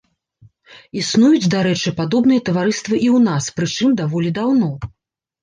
[1.01, 4.73] Існуюць, дарэчы, падобныя таварыствы і ў нас, прычым даволі даўно.